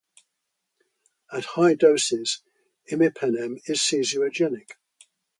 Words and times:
At 1.31 1.45
high 1.45 1.75
doses, 1.75 2.41
imipenem 2.91 3.61
is 3.69 3.81
seizurogenic. 3.81 4.71